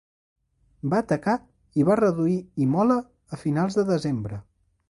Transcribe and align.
Va 0.93 1.01
atacar 1.03 1.35
i 1.81 1.87
va 1.91 1.99
reduir 2.01 2.39
Imola 2.67 2.99
a 3.37 3.43
finals 3.47 3.81
de 3.83 3.89
desembre. 3.95 4.45